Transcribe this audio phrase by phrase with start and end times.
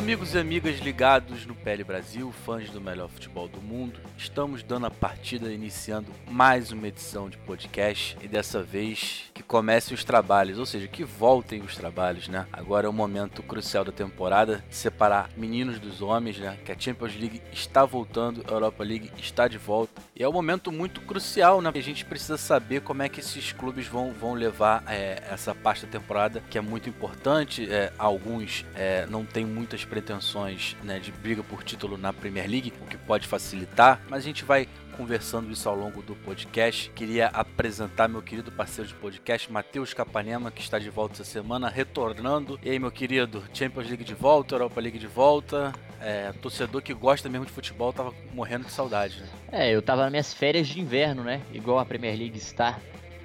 [0.00, 4.86] Amigos e amigas ligados no PL Brasil, fãs do melhor futebol do mundo, estamos dando
[4.86, 10.58] a partida iniciando mais uma edição de podcast e dessa vez que comecem os trabalhos,
[10.58, 12.46] ou seja, que voltem os trabalhos, né?
[12.50, 16.56] Agora é o momento crucial da temporada, separar meninos dos homens, né?
[16.64, 20.32] Que a Champions League está voltando, a Europa League está de volta e é um
[20.32, 21.70] momento muito crucial, né?
[21.74, 25.84] A gente precisa saber como é que esses clubes vão, vão levar é, essa parte
[25.84, 27.70] da temporada, que é muito importante.
[27.70, 32.72] É, alguns é, não têm muitas pretensões né, de briga por título na Premier League,
[32.80, 36.90] o que pode facilitar, mas a gente vai conversando isso ao longo do podcast.
[36.90, 41.68] Queria apresentar meu querido parceiro de podcast, Matheus Capanema, que está de volta essa semana,
[41.68, 42.60] retornando.
[42.62, 45.72] E aí, meu querido, Champions League de volta, Europa League de volta.
[46.00, 49.28] É, torcedor que gosta mesmo de futebol tava morrendo de saudade, né?
[49.50, 51.40] É, eu tava nas minhas férias de inverno, né?
[51.52, 52.78] Igual a Premier League está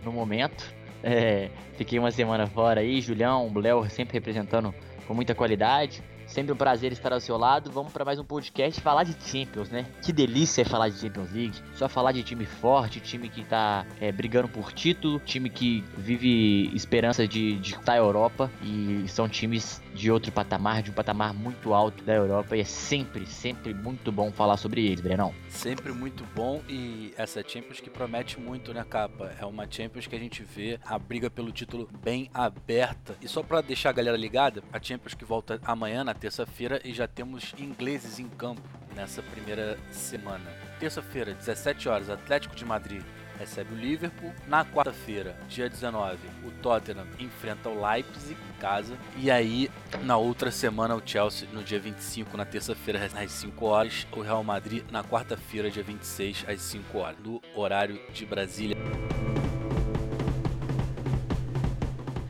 [0.03, 0.73] no momento.
[1.03, 4.73] É, fiquei uma semana fora aí, Julião, Léo sempre representando
[5.07, 6.01] com muita qualidade.
[6.27, 7.71] Sempre um prazer estar ao seu lado.
[7.71, 9.85] Vamos para mais um podcast falar de Champions, né?
[10.01, 11.61] Que delícia é falar de Champions League.
[11.75, 16.69] Só falar de time forte, time que tá é, brigando por título, time que vive
[16.75, 21.73] esperança de estar a Europa e são times de outro patamar, de um patamar muito
[21.73, 25.33] alto da Europa e é sempre, sempre muito bom falar sobre eles, Brenão.
[25.47, 29.31] Sempre muito bom e essa Champions que promete muito, né, capa?
[29.39, 33.15] É uma Champions que a gente vê a briga pelo título bem aberta.
[33.21, 36.93] E só para deixar a galera ligada, a Champions que volta amanhã na terça-feira e
[36.93, 38.61] já temos ingleses em campo
[38.95, 40.49] nessa primeira semana.
[40.79, 43.03] Terça-feira, 17 horas, Atlético de Madrid
[43.37, 44.33] recebe o Liverpool.
[44.47, 48.97] Na quarta-feira, dia 19, o Tottenham enfrenta o Leipzig em casa.
[49.17, 49.69] E aí,
[50.03, 54.07] na outra semana, o Chelsea, no dia 25, na terça-feira, às 5 horas.
[54.11, 58.75] O Real Madrid, na quarta-feira, dia 26, às 5 horas, no horário de Brasília.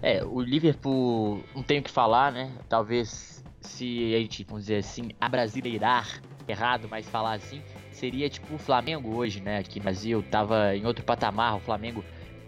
[0.01, 2.51] É, o Liverpool não tem o que falar, né?
[2.69, 3.34] Talvez
[3.65, 7.61] se a gente, vamos dizer assim, abrasileirar errado, mas falar assim,
[7.91, 9.59] seria tipo o Flamengo hoje, né?
[9.59, 12.03] Aqui no Brasil, tava em outro patamar, o Flamengo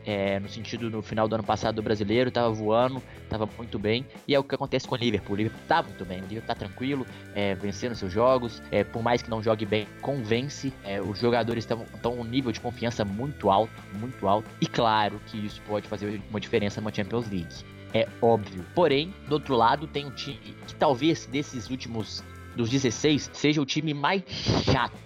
[0.07, 4.05] é, no sentido no final do ano passado do brasileiro, tava voando, tava muito bem.
[4.25, 5.33] E é o que acontece com o Liverpool.
[5.33, 8.61] O Liverpool tá muito bem, o Liverpool tá tranquilo, é, vencendo seus jogos.
[8.71, 10.73] É, por mais que não jogue bem, convence.
[10.85, 14.49] É, os jogadores estão um nível de confiança muito alto, muito alto.
[14.61, 17.76] E claro que isso pode fazer uma diferença numa Champions League.
[17.93, 18.65] É óbvio.
[18.75, 22.23] Porém, do outro lado, tem um time que talvez desses últimos
[22.55, 24.97] dos 16 seja o time mais chato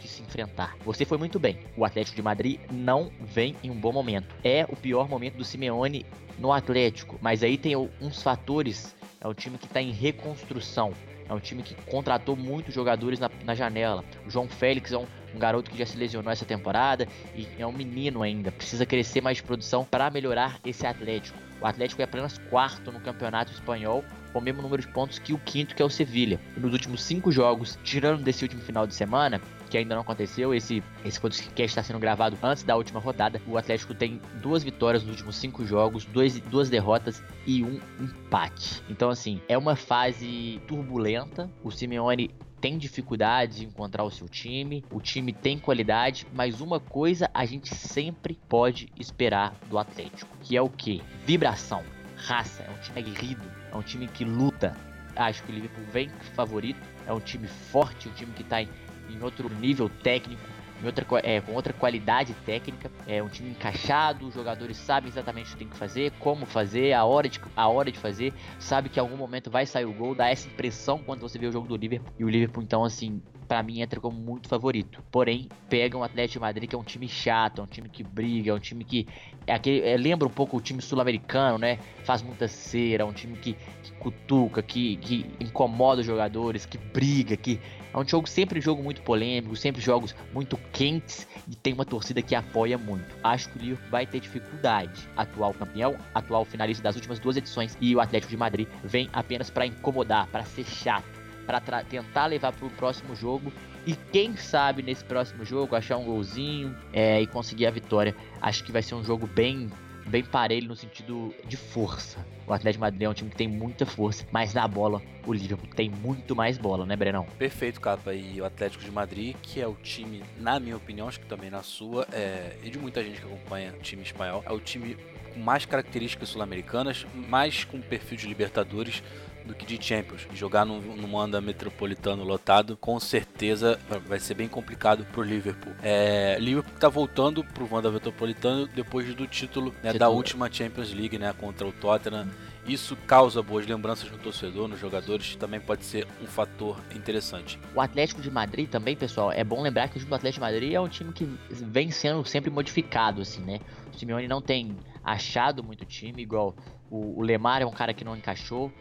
[0.00, 0.76] de se enfrentar.
[0.84, 1.58] Você foi muito bem.
[1.76, 4.34] O Atlético de Madrid não vem em um bom momento.
[4.44, 6.04] É o pior momento do Simeone
[6.38, 8.94] no Atlético, mas aí tem uns fatores.
[9.20, 10.92] É um time que está em reconstrução.
[11.28, 14.04] É um time que contratou muitos jogadores na, na janela.
[14.24, 17.66] O João Félix é um, um, garoto que já se lesionou essa temporada e é
[17.66, 18.52] um menino ainda.
[18.52, 21.45] Precisa crescer mais de produção para melhorar esse Atlético.
[21.60, 25.32] O Atlético é apenas quarto no campeonato espanhol, com o mesmo número de pontos que
[25.32, 26.38] o quinto, que é o Sevilha.
[26.56, 29.40] E nos últimos cinco jogos, tirando desse último final de semana,
[29.70, 33.56] que ainda não aconteceu, esse, esse podcast está sendo gravado antes da última rodada, o
[33.56, 38.82] Atlético tem duas vitórias nos últimos cinco jogos, dois, duas derrotas e um empate.
[38.88, 41.50] Então, assim, é uma fase turbulenta.
[41.62, 42.30] O Simeone
[42.66, 47.44] tem dificuldade em encontrar o seu time, o time tem qualidade, mas uma coisa a
[47.44, 51.00] gente sempre pode esperar do Atlético, que é o que?
[51.24, 51.84] Vibração,
[52.16, 54.76] raça, é um time aguerrido, é um time que luta.
[55.14, 58.68] Acho que o Liverpool vem favorito, é um time forte, um time que está em,
[59.10, 60.42] em outro nível técnico,
[60.84, 62.90] outra, é, com outra qualidade técnica.
[63.06, 66.92] É um time encaixado, os jogadores sabem exatamente o que tem que fazer, como fazer,
[66.92, 69.92] a hora de, a hora de fazer, sabe que em algum momento vai sair o
[69.92, 72.12] gol, dá essa impressão quando você vê o jogo do Liverpool.
[72.18, 75.02] E o Liverpool, então, assim, para mim entra como muito favorito.
[75.10, 78.02] Porém, pega um Atlético de Madrid que é um time chato, é um time que
[78.02, 79.06] briga, é um time que
[79.46, 81.78] é aquele, é, lembra um pouco o time sul-americano, né?
[82.04, 86.76] Faz muita cera, é um time que, que cutuca, que, que, incomoda os jogadores, que
[86.76, 87.60] briga, que
[87.94, 92.20] é um jogo sempre jogo muito polêmico, sempre jogos muito quentes e tem uma torcida
[92.20, 93.06] que apoia muito.
[93.22, 95.08] Acho que o Liverpool vai ter dificuldade.
[95.16, 99.48] Atual campeão, atual finalista das últimas duas edições e o Atlético de Madrid vem apenas
[99.48, 101.15] para incomodar, para ser chato
[101.46, 103.52] para tentar levar para o próximo jogo
[103.86, 108.14] e quem sabe nesse próximo jogo achar um golzinho é, e conseguir a vitória.
[108.40, 109.70] Acho que vai ser um jogo bem
[110.06, 112.24] bem parelho no sentido de força.
[112.46, 115.32] O Atlético de Madrid é um time que tem muita força, mas na bola o
[115.32, 117.26] Liverpool tem muito mais bola, né, Brenão?
[117.36, 118.14] Perfeito, Capa.
[118.14, 121.50] E o Atlético de Madrid, que é o time, na minha opinião, acho que também
[121.50, 124.96] na sua, é, e de muita gente que acompanha o time espanhol, é o time
[125.34, 129.02] com mais características sul-americanas, mais com perfil de Libertadores
[129.46, 130.26] do que de Champions.
[130.34, 135.72] Jogar num, num anda metropolitano lotado, com certeza vai ser bem complicado pro Liverpool.
[135.82, 141.18] É, Liverpool tá voltando pro Wanda Metropolitano depois do título, né, da última Champions League,
[141.18, 142.28] né, contra o Tottenham.
[142.66, 147.60] Isso causa boas lembranças no torcedor, nos jogadores, também pode ser um fator interessante.
[147.72, 150.80] O Atlético de Madrid também, pessoal, é bom lembrar que o Atlético de Madrid é
[150.80, 153.60] um time que vem sendo sempre modificado, assim, né?
[153.94, 156.56] O Simeone não tem achado muito time, igual
[156.90, 158.72] o, o Lemar é um cara que não encaixou,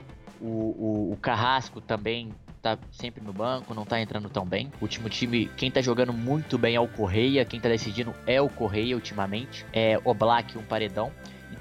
[0.41, 4.71] o, o, o Carrasco também tá sempre no banco, não tá entrando tão bem.
[4.81, 8.41] O último time, quem tá jogando muito bem é o Correia, quem tá decidindo é
[8.41, 9.63] o Correia ultimamente.
[9.71, 11.11] É o Black, um paredão.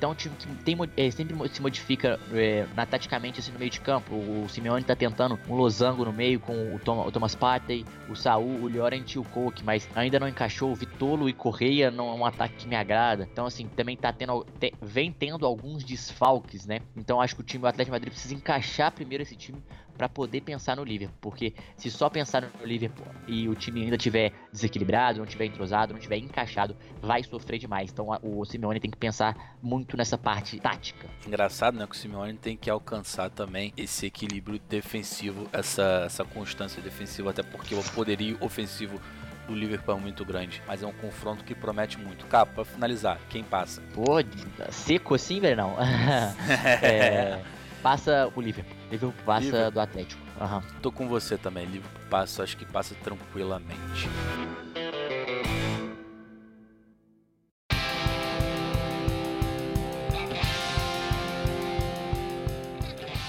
[0.04, 3.70] Então, um time que tem, é, sempre se modifica é, na, taticamente assim, no meio
[3.70, 4.14] de campo.
[4.14, 8.14] O Simeone está tentando um losango no meio com o, Tom, o Thomas Partey, o
[8.14, 10.72] Saul, o Llorente e o Coke, mas ainda não encaixou.
[10.72, 13.26] O Vitolo e Correia não é um ataque que me agrada.
[13.32, 16.80] Então, assim, também tá tendo, te, vem tendo alguns desfalques, né?
[16.94, 19.62] Então, acho que o time do Atlético Madrid precisa encaixar primeiro esse time
[19.96, 23.96] para poder pensar no Liverpool, porque se só pensar no Liverpool e o time ainda
[23.96, 27.90] tiver desequilibrado, não tiver entrosado, não tiver encaixado, vai sofrer demais.
[27.90, 31.08] Então o Simeone tem que pensar muito nessa parte tática.
[31.26, 36.82] Engraçado, né, que o Simeone tem que alcançar também esse equilíbrio defensivo, essa essa constância
[36.82, 39.00] defensiva, até porque o poderio ofensivo
[39.46, 42.26] do Liverpool é muito grande, mas é um confronto que promete muito.
[42.26, 43.82] Capa, para finalizar, quem passa?
[43.92, 44.16] Pô,
[44.70, 45.76] seco assim, velho, não.
[46.82, 47.40] é
[47.84, 48.74] passa o Liverpool.
[48.90, 49.70] Liverpool passa Liverpool.
[49.72, 50.22] do Atlético.
[50.40, 50.80] Uhum.
[50.80, 51.66] Tô com você também.
[51.66, 54.08] Liverpool passa, acho que passa tranquilamente.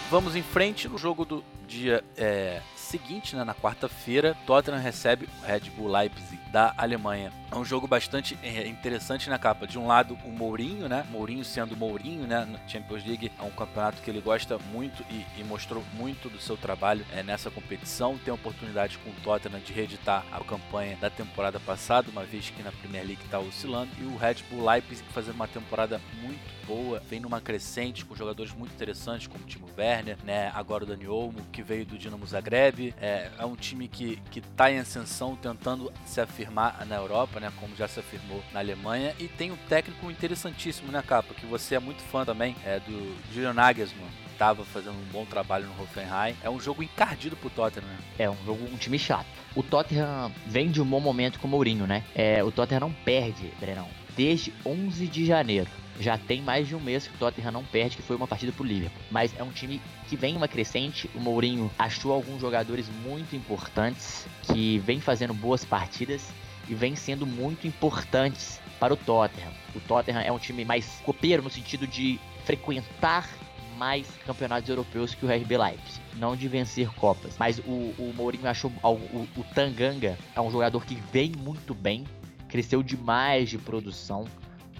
[0.09, 5.45] Vamos em frente no jogo do dia é, seguinte, né, na quarta-feira, Tottenham recebe o
[5.45, 7.33] Red Bull Leipzig da Alemanha.
[7.51, 9.67] É um jogo bastante é, interessante na capa.
[9.67, 11.05] De um lado, o Mourinho, né?
[11.09, 12.45] Mourinho sendo Mourinho, né?
[12.45, 16.39] Na Champions League é um campeonato que ele gosta muito e, e mostrou muito do
[16.39, 18.17] seu trabalho é, nessa competição.
[18.17, 22.49] Tem a oportunidade com o Tottenham de reeditar a campanha da temporada passada, uma vez
[22.49, 23.89] que na Premier League está oscilando.
[23.99, 28.53] E o Red Bull Leipzig fazendo uma temporada muito boa, vem numa crescente com jogadores
[28.53, 30.51] muito interessantes como o Timo Werner, né?
[30.53, 32.74] Agora o Dani Olmo, que veio do Dinamo Zagreb.
[33.01, 37.51] É, é um time que, que tá em ascensão, tentando se afirmar na Europa, né?
[37.59, 39.13] Como já se afirmou na Alemanha.
[39.19, 41.33] E tem um técnico interessantíssimo, né, Capa?
[41.33, 45.65] Que você é muito fã também, é do Julian Nagelsmann estava fazendo um bom trabalho
[45.65, 46.35] no Hoffenheim.
[46.43, 47.97] É um jogo encardido pro Tottenham, né?
[48.19, 49.25] É um jogo, um time chato.
[49.55, 52.03] O Tottenham vem de um bom momento com o Mourinho, né?
[52.13, 55.69] É, o Tottenham não perde, Brenão, desde 11 de janeiro
[55.99, 58.51] já tem mais de um mês que o Tottenham não perde, que foi uma partida
[58.51, 59.01] pro Liverpool.
[59.09, 61.09] Mas é um time que vem uma crescente.
[61.15, 66.27] O Mourinho achou alguns jogadores muito importantes que vem fazendo boas partidas
[66.67, 69.51] e vem sendo muito importantes para o Tottenham.
[69.73, 73.29] O Tottenham é um time mais copeiro no sentido de frequentar
[73.77, 76.01] mais campeonatos europeus que o RB Leipzig.
[76.15, 77.35] Não de vencer Copas.
[77.37, 78.71] Mas o, o Mourinho achou.
[78.81, 82.05] O, o, o Tanganga é um jogador que vem muito bem.
[82.47, 84.25] Cresceu demais de produção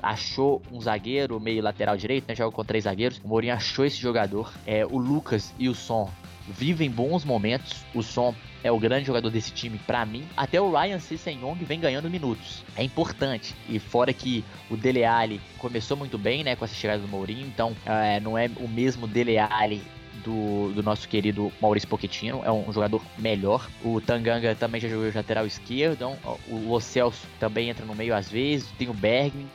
[0.05, 2.35] achou um zagueiro, meio lateral direito, né?
[2.35, 3.19] Joga com três zagueiros.
[3.23, 4.53] O Mourinho achou esse jogador.
[4.65, 6.09] É, o Lucas e o Son
[6.47, 7.83] vivem bons momentos.
[7.93, 10.23] O Son é o grande jogador desse time para mim.
[10.37, 12.63] Até o Ryan Sessegnon vem ganhando minutos.
[12.77, 13.55] É importante.
[13.67, 17.47] E fora que o Dele Alli começou muito bem, né, com essa chegada do Mourinho,
[17.47, 19.81] então é, não é o mesmo Dele Alli
[20.23, 23.67] do, do, nosso querido Maurício Pochettino, é um jogador melhor.
[23.83, 28.29] O Tanganga também já jogou lateral esquerdo, então, o Celso também entra no meio às
[28.29, 29.47] vezes, tem o Bergman,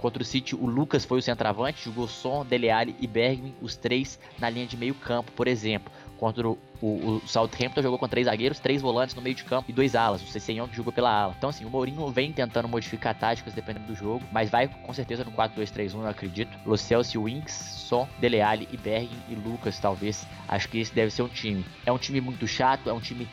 [0.00, 3.76] contra o City, o Lucas foi o centroavante, jogou Son, Dele Alli e Bergman, os
[3.76, 5.92] três na linha de meio campo, por exemplo.
[6.18, 9.70] Contra o, o, o Southampton jogou com três zagueiros, três volantes no meio de campo
[9.70, 10.22] e dois alas.
[10.22, 11.34] O Cessenhon que jogou pela ala.
[11.36, 15.24] Então, assim, o Mourinho vem tentando modificar táticas dependendo do jogo, mas vai com certeza
[15.24, 16.56] no 4-2-3-1, eu acredito.
[16.64, 20.24] Lo Celso, Winks, Son, Dele Alli e Bergman e Lucas, talvez.
[20.46, 21.64] Acho que esse deve ser um time.
[21.84, 23.26] É um time muito chato, é um time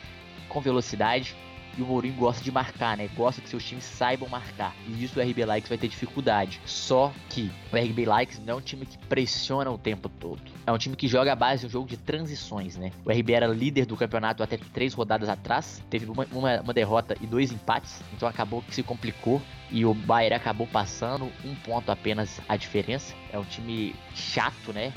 [0.48, 1.36] com velocidade,
[1.80, 3.08] e o Mourinho gosta de marcar, né?
[3.16, 4.76] Gosta que seus times saibam marcar.
[4.86, 6.60] E isso o RB Likes vai ter dificuldade.
[6.66, 10.42] Só que o RB Likes não é um time que pressiona o tempo todo.
[10.66, 12.92] É um time que joga a base de um jogo de transições, né?
[13.04, 15.82] O RB era líder do campeonato até três rodadas atrás.
[15.88, 18.02] Teve uma, uma, uma derrota e dois empates.
[18.12, 19.40] Então acabou que se complicou.
[19.70, 23.14] E o Bayern acabou passando um ponto apenas a diferença.
[23.32, 24.92] É um time chato, né?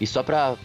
[0.00, 0.56] E só pra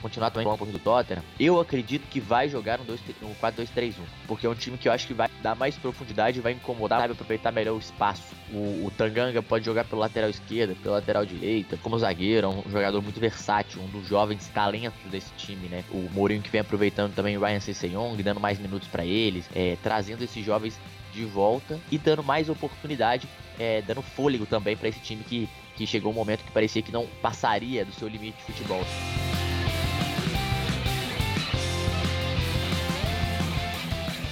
[0.00, 2.84] continuar também falando um pouquinho do Tottenham, eu acredito que vai jogar um,
[3.26, 3.94] um 4-2-3-1.
[4.28, 7.10] Porque é um time que eu acho que vai dar mais profundidade, vai incomodar, vai
[7.10, 8.34] aproveitar melhor o espaço.
[8.52, 12.70] O, o Tanganga pode jogar pelo lateral esquerda, pelo lateral direita, como zagueiro, é um
[12.70, 15.84] jogador muito versátil, um dos jovens talentos desse time, né?
[15.90, 19.76] O Mourinho que vem aproveitando também o Ryan Sessegnon, dando mais minutos para eles, é,
[19.82, 20.78] trazendo esses jovens
[21.12, 23.26] de volta e dando mais oportunidade,
[23.58, 26.90] é, dando fôlego também para esse time que, que chegou um momento que parecia que
[26.90, 28.82] não passaria do seu limite de futebol.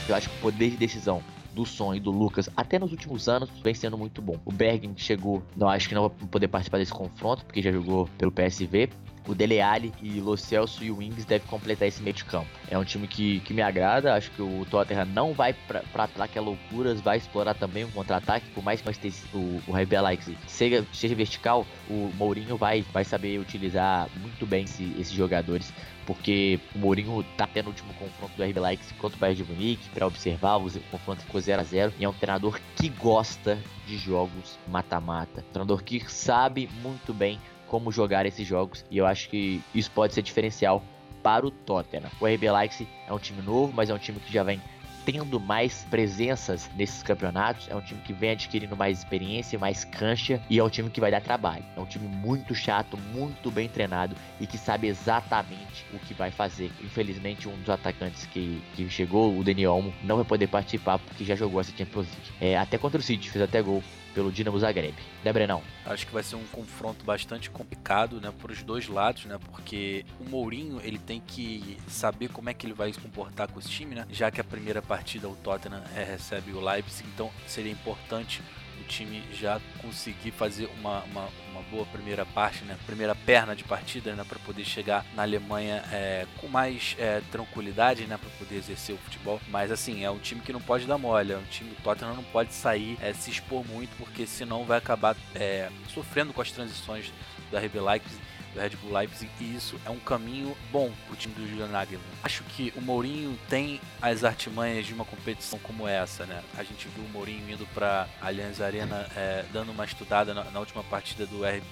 [0.08, 1.22] Eu acho que o poder de decisão
[1.54, 4.38] do Son e do Lucas, até nos últimos anos, vem sendo muito bom.
[4.44, 8.08] O Bergen chegou, não acho que não vai poder participar desse confronto, porque já jogou
[8.18, 8.90] pelo PSV,
[9.26, 12.48] o Dele Alli e Lo Celso e o Wings devem completar esse meio de campo.
[12.68, 16.38] É um time que, que me agrada, acho que o Tottenham não vai pra ataque
[16.38, 20.86] a loucuras, vai explorar também um contra-ataque, por mais que o, o RB Leipzig seja,
[20.92, 25.72] seja vertical, o Mourinho vai, vai saber utilizar muito bem esse, esses jogadores
[26.06, 29.52] porque o Mourinho tá tendo o último confronto do RB Leipzig contra o Bayern de
[29.52, 33.58] Munique para observar, o confronto ficou 0 a 0 e é um treinador que gosta
[33.86, 37.38] de jogos mata-mata, treinador que sabe muito bem
[37.74, 40.80] como jogar esses jogos e eu acho que isso pode ser diferencial
[41.24, 42.08] para o Tottenham.
[42.20, 44.60] O RB Leipzig é um time novo, mas é um time que já vem
[45.04, 47.66] tendo mais presenças nesses campeonatos.
[47.68, 51.00] É um time que vem adquirindo mais experiência, mais cancha e é um time que
[51.00, 51.64] vai dar trabalho.
[51.76, 56.30] É um time muito chato, muito bem treinado e que sabe exatamente o que vai
[56.30, 56.70] fazer.
[56.80, 61.24] Infelizmente, um dos atacantes que, que chegou, o Daniel Olmo, não vai poder participar porque
[61.24, 62.32] já jogou essa Champions League.
[62.40, 63.82] É, até contra o City, fez até gol
[64.14, 64.94] pelo Dinamo Zagreb.
[65.24, 65.62] Né, Brenão?
[65.84, 70.06] Acho que vai ser um confronto bastante complicado, né, por os dois lados, né, porque
[70.20, 73.68] o Mourinho, ele tem que saber como é que ele vai se comportar com esse
[73.68, 77.72] time, né, já que a primeira partida o Tottenham é, recebe o Leipzig, então seria
[77.72, 78.42] importante
[78.80, 82.76] o time já conseguir fazer uma, uma, uma boa primeira parte, né?
[82.86, 84.24] Primeira perna de partida, né?
[84.28, 88.16] Para poder chegar na Alemanha é, com mais é, tranquilidade, né?
[88.16, 89.40] Para poder exercer o futebol.
[89.48, 92.14] Mas assim, é um time que não pode dar mole, é um time do Tottenham
[92.14, 96.50] não pode sair, é, se expor muito, porque senão vai acabar é, sofrendo com as
[96.50, 97.12] transições
[97.50, 101.34] da RB Leipzig do Red Bull Leipzig e isso é um caminho bom pro time
[101.34, 102.08] do Julian Nagelsmann.
[102.22, 106.42] Acho que o Mourinho tem as artimanhas de uma competição como essa, né?
[106.56, 110.60] A gente viu o Mourinho indo para Allianz Arena é, dando uma estudada na, na,
[110.60, 111.62] última partida do Red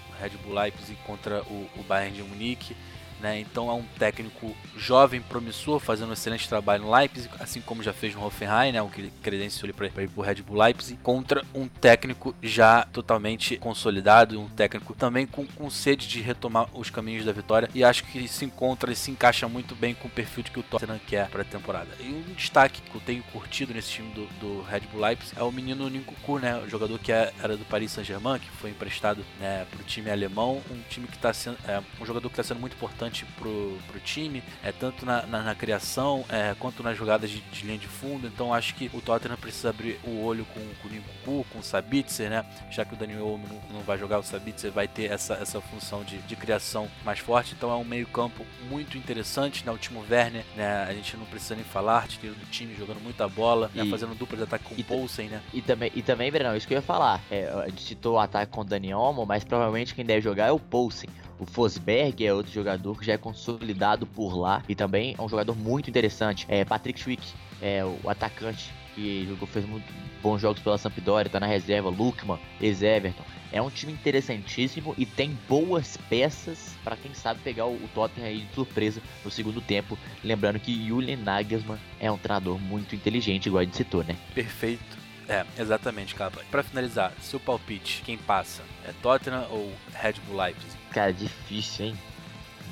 [0.45, 2.77] Bull Leipzig contra o, o Bayern de Munique
[3.23, 3.41] né?
[3.41, 7.93] Então é um técnico jovem, promissor, fazendo um excelente trabalho no Leipzig, assim como já
[7.93, 8.83] fez no Hoffenheim, né?
[8.83, 13.57] o que credenciou para ir para o Red Bull Leipzig, contra um técnico já totalmente
[13.57, 18.05] consolidado, um técnico também com, com sede de retomar os caminhos da vitória, e acho
[18.05, 21.29] que se encontra e se encaixa muito bem com o perfil que o Tottenham quer
[21.29, 21.89] para a temporada.
[22.01, 25.43] E um destaque que eu tenho curtido nesse time do, do Red Bull Leipzig é
[25.43, 26.57] o menino Nkunku, né?
[26.57, 30.11] o jogador que é, era do Paris Saint-Germain, que foi emprestado né, para o time
[30.11, 33.27] alemão, um time que está sendo é, um jogador que está sendo muito importante importante
[33.37, 37.67] pro, pro time, é tanto na, na, na criação é, quanto nas jogadas de, de,
[37.67, 38.27] linha de fundo.
[38.27, 41.63] Então acho que o Tottenham precisa abrir o olho com, com o Nkunku, com o
[41.63, 42.45] Sabitzer, né?
[42.71, 45.61] Já que o Daniel Olmo não, não, vai jogar, o Sabitzer vai ter essa, essa
[45.61, 47.55] função de, de criação mais forte.
[47.57, 49.71] Então é um meio campo muito interessante, né?
[49.71, 50.85] O Timo Werner, né?
[50.89, 53.85] A gente não precisa nem falar, artilheiro do time, jogando muita bola, né?
[53.87, 55.43] fazendo dupla de ataque com o Poulsen, né?
[55.53, 57.21] E também, e também, Brenão, isso que eu ia falar.
[57.31, 60.47] É, a gente citou o ataque com o Daniel Olmo, mas provavelmente quem deve jogar
[60.47, 61.09] é o Poulsen.
[61.43, 65.29] O Fosberg é outro jogador que já é consolidado por lá e também é um
[65.29, 66.47] jogador muito interessante.
[66.49, 67.21] É Patrick Schick,
[67.61, 69.85] é o atacante que jogou, fez muito
[70.23, 73.25] bons jogos pela Sampdoria, tá na reserva, Lukman, ex-Everton.
[73.51, 78.41] É um time interessantíssimo e tem boas peças para quem sabe pegar o, Tottenham aí
[78.43, 79.99] de surpresa no segundo tempo.
[80.23, 84.17] Lembrando que Julian Nagelsmann é um treinador muito inteligente, igual a gente citou, né?
[84.33, 85.02] Perfeito.
[85.29, 86.33] É, exatamente, cara.
[86.51, 88.63] Para finalizar, seu palpite, quem passa?
[88.85, 90.73] É Tottenham ou Red Bull Leipzig?
[90.91, 91.99] Cara, difícil, hein?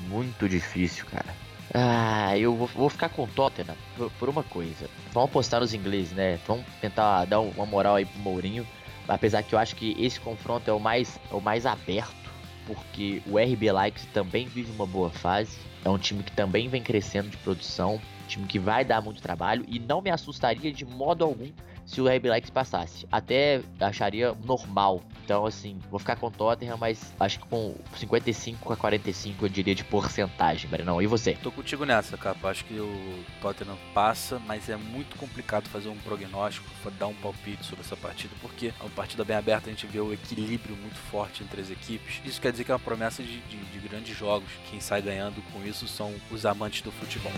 [0.07, 1.33] Muito difícil, cara.
[1.73, 4.89] Ah, eu vou, vou ficar com o Tottenham por, por, uma coisa.
[5.13, 6.37] Vamos apostar nos ingleses, né?
[6.45, 8.67] Vamos tentar dar uma moral aí pro Mourinho.
[9.07, 12.29] Apesar que eu acho que esse confronto é o mais, é o mais aberto,
[12.65, 15.57] porque o RB Leipzig também vive uma boa fase.
[15.83, 19.65] É um time que também vem crescendo de produção, time que vai dar muito trabalho
[19.67, 21.49] e não me assustaria de modo algum
[21.91, 23.05] se o RB Leipzig passasse.
[23.11, 25.03] Até acharia normal.
[25.25, 29.49] Então, assim, vou ficar com o Tottenham, mas acho que com 55 a 45 eu
[29.49, 31.01] diria de porcentagem, Brenão.
[31.01, 31.33] E você?
[31.43, 32.49] Tô contigo nessa, capa.
[32.49, 36.65] Acho que o Tottenham passa, mas é muito complicado fazer um prognóstico,
[36.97, 39.99] dar um palpite sobre essa partida, porque é uma partida bem aberta, a gente vê
[39.99, 42.21] o equilíbrio muito forte entre as equipes.
[42.25, 44.49] Isso quer dizer que é uma promessa de, de, de grandes jogos.
[44.69, 47.33] Quem sai ganhando com isso são os amantes do futebol.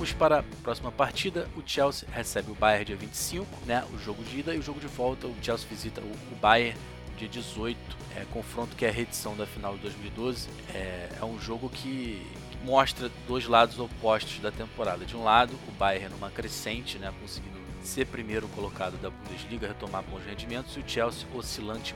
[0.00, 1.46] Vamos para a próxima partida.
[1.54, 3.84] O Chelsea recebe o Bayern dia 25, né?
[3.92, 5.26] O jogo de ida e o jogo de volta.
[5.26, 6.78] O Chelsea visita o Bayern
[7.18, 7.78] dia 18.
[8.16, 10.48] É, confronto que é a reedição da final de 2012.
[10.74, 12.26] É, é um jogo que
[12.64, 15.04] mostra dois lados opostos da temporada.
[15.04, 20.02] De um lado, o Bayern numa crescente, né, conseguindo ser primeiro colocado da Bundesliga, retomar
[20.02, 21.94] bons rendimentos, e o Chelsea oscilante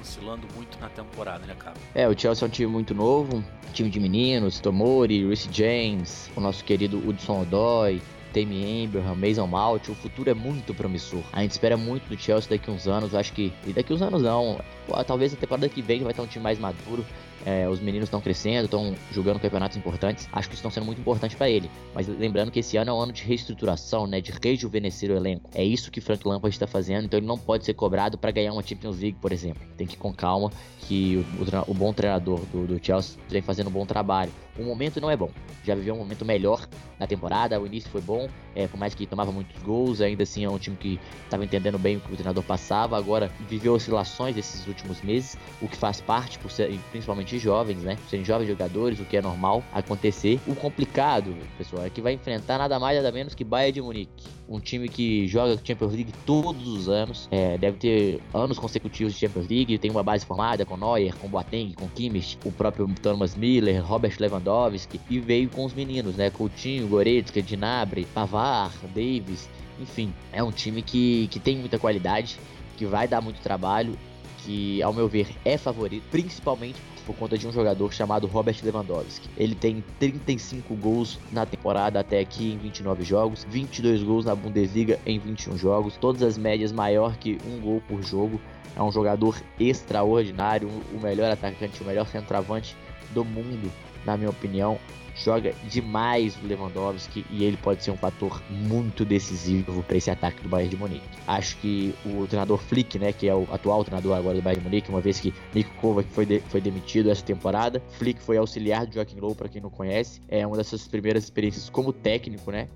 [0.00, 1.76] oscilando muito na temporada, né, cara?
[1.94, 3.42] É, o Chelsea é um time muito novo,
[3.72, 8.00] time de meninos, Tomori, Reece James, o nosso querido Hudson Odoi,
[8.32, 11.22] Tammy Abraham, Mason Mount, o futuro é muito promissor.
[11.32, 13.52] A gente espera muito do Chelsea daqui uns anos, acho que.
[13.66, 14.60] E daqui uns anos não.
[15.06, 17.04] Talvez a temporada que vem vai estar um time mais maduro.
[17.44, 20.28] É, os meninos estão crescendo, estão jogando campeonatos importantes.
[20.32, 21.70] Acho que está sendo muito importante para ele.
[21.94, 25.48] Mas lembrando que esse ano é um ano de reestruturação, né, de rejuvenescer o elenco.
[25.54, 27.04] É isso que Frank Lampard está fazendo.
[27.04, 29.62] Então ele não pode ser cobrado para ganhar uma Champions League, por exemplo.
[29.76, 33.42] Tem que ir com calma que o, o, o bom treinador do, do Chelsea vem
[33.42, 34.32] fazendo um bom trabalho.
[34.58, 35.30] O momento não é bom.
[35.64, 36.68] Já viveu um momento melhor
[36.98, 37.58] na temporada.
[37.60, 40.58] O início foi bom, é, por mais que tomava muitos gols, ainda assim é um
[40.58, 42.96] time que estava entendendo bem o que o treinador passava.
[42.98, 47.96] Agora viveu oscilações esses últimos meses, o que faz parte, por ser, principalmente jovens, né?
[48.08, 50.40] Serem jovens jogadores, o que é normal acontecer.
[50.46, 54.28] O complicado, pessoal, é que vai enfrentar nada mais nada menos que Bayern de Munique.
[54.48, 59.20] Um time que joga Champions League todos os anos, é, deve ter anos consecutivos de
[59.20, 63.36] Champions League, tem uma base formada com Neuer, com Boateng, com Kimmich, o próprio Thomas
[63.36, 66.30] Miller, Robert Lewandowski, e veio com os meninos, né?
[66.30, 69.48] Coutinho, Goretzka, Dinabre, Pavar, Davis,
[69.80, 72.38] enfim, é um time que, que tem muita qualidade,
[72.76, 73.96] que vai dar muito trabalho,
[74.44, 79.28] que ao meu ver é favorito, principalmente por conta de um jogador chamado Robert Lewandowski.
[79.36, 84.98] Ele tem 35 gols na temporada até aqui em 29 jogos, 22 gols na Bundesliga
[85.04, 88.40] em 21 jogos, todas as médias maior que um gol por jogo.
[88.76, 92.76] É um jogador extraordinário, o melhor atacante, o melhor centroavante
[93.12, 93.70] do mundo,
[94.04, 94.78] na minha opinião
[95.16, 100.42] joga demais o Lewandowski e ele pode ser um fator muito decisivo para esse ataque
[100.42, 101.08] do Bayern de Munique.
[101.26, 104.68] Acho que o treinador Flick, né, que é o atual treinador agora do Bayern de
[104.68, 108.86] Munique, uma vez que Nico Kovac foi, de, foi demitido essa temporada, Flick foi auxiliar
[108.86, 112.50] de Joaquim Low, para quem não conhece, é uma das suas primeiras experiências como técnico,
[112.50, 112.68] né,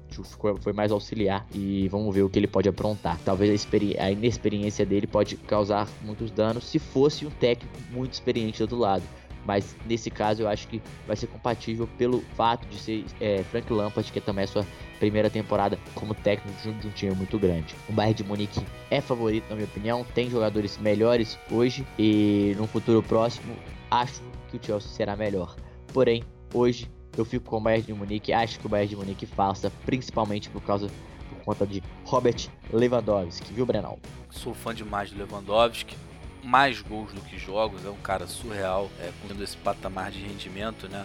[0.61, 3.19] foi mais auxiliar e vamos ver o que ele pode aprontar.
[3.25, 8.59] Talvez a, a inexperiência dele pode causar muitos danos se fosse um técnico muito experiente
[8.59, 9.03] do outro lado
[9.45, 13.73] mas nesse caso eu acho que vai ser compatível pelo fato de ser é, Frank
[13.73, 14.67] Lampard, que é também a sua
[14.99, 17.75] primeira temporada como técnico de um time muito grande.
[17.89, 22.67] O Bayern de Munique é favorito, na minha opinião, tem jogadores melhores hoje e no
[22.67, 23.55] futuro próximo
[23.91, 25.55] acho que o Chelsea será melhor.
[25.93, 29.27] Porém, hoje eu fico com o Bayern de Munique, acho que o Bayern de Munique
[29.27, 30.89] faça, principalmente por causa
[31.29, 33.99] por conta de Robert Lewandowski, viu, Brenal?
[34.31, 35.97] Sou fã demais do Lewandowski
[36.45, 40.89] mais gols do que jogos, é um cara surreal, é, com esse patamar de rendimento,
[40.89, 41.05] né?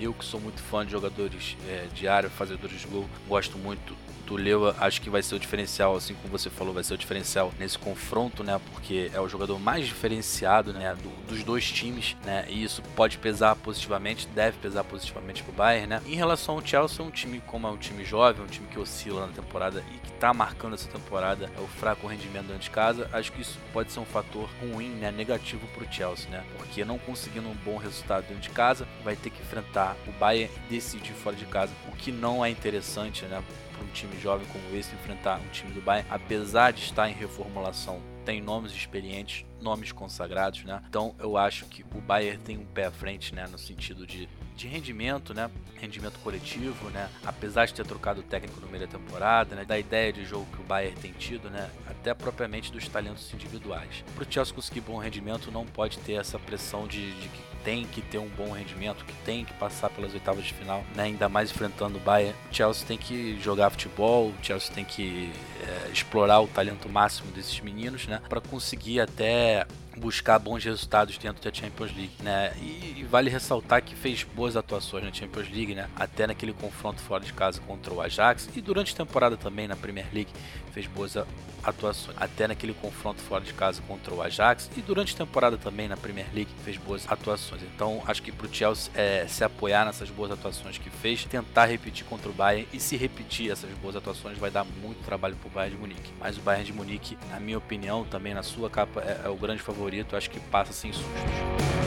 [0.00, 3.94] Eu que sou muito fã de jogadores é, de fazedores de gol, gosto muito
[4.32, 7.52] Lewa, acho que vai ser o diferencial, assim como você falou, vai ser o diferencial
[7.58, 8.60] nesse confronto, né?
[8.72, 10.94] Porque é o jogador mais diferenciado, né?
[10.94, 12.46] Do, dos dois times, né?
[12.48, 16.02] E isso pode pesar positivamente, deve pesar positivamente pro Bayern, né?
[16.06, 18.78] Em relação ao Chelsea, é um time como é um time jovem, um time que
[18.78, 22.70] oscila na temporada e que tá marcando essa temporada é o fraco rendimento dentro de
[22.70, 23.08] casa.
[23.12, 25.10] Acho que isso pode ser um fator ruim, né?
[25.10, 26.44] Negativo pro Chelsea, né?
[26.56, 30.52] Porque não conseguindo um bom resultado dentro de casa, vai ter que enfrentar o Bayern
[30.66, 33.42] e decidir fora de casa, o que não é interessante, né?
[33.74, 37.14] Para um time jovem como esse enfrentar um time do Bayern, apesar de estar em
[37.14, 40.82] reformulação, tem nomes experientes, nomes consagrados, né?
[40.88, 44.28] Então eu acho que o Bayern tem um pé à frente, né, no sentido de
[44.56, 45.50] de rendimento, né?
[45.74, 47.10] Rendimento coletivo, né?
[47.26, 49.64] Apesar de ter trocado o técnico no meio da temporada, né?
[49.64, 51.68] Da ideia de jogo que o Bayern tem tido, né?
[51.88, 54.04] Até propriamente dos talentos individuais.
[54.14, 57.86] Para o Chelsea conseguir bom rendimento, não pode ter essa pressão de, de que tem
[57.86, 61.04] que ter um bom rendimento, que tem que passar pelas oitavas de final, né?
[61.04, 62.36] ainda mais enfrentando o Bayern.
[62.50, 67.32] O Chelsea tem que jogar futebol, o Chelsea tem que é, explorar o talento máximo
[67.32, 68.20] desses meninos, né?
[68.28, 69.66] Para conseguir até
[69.96, 72.52] buscar bons resultados dentro da Champions League, né?
[72.60, 75.88] E, e, vale ressaltar que fez boas atuações na Champions League, né?
[75.96, 79.76] Até naquele confronto fora de casa contra o Ajax e durante a temporada também na
[79.76, 80.30] Premier League
[80.72, 81.16] fez boas
[81.62, 82.16] atuações.
[82.18, 85.96] Até naquele confronto fora de casa contra o Ajax e durante a temporada também na
[85.96, 87.62] Premier League fez boas atuações.
[87.62, 91.66] Então acho que para o Chelsea é, se apoiar nessas boas atuações que fez, tentar
[91.66, 95.48] repetir contra o Bayern e se repetir essas boas atuações vai dar muito trabalho para
[95.48, 96.12] o Bayern de Munique.
[96.18, 99.36] Mas o Bayern de Munique, na minha opinião, também na sua capa é, é o
[99.36, 99.83] grande favorito.
[100.16, 101.83] Acho que passa sem sustos.